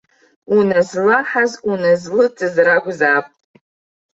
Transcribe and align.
Уназлаҳаз 0.55 1.51
уназлыҵыз 1.69 2.55
ракәзаап! 2.65 3.27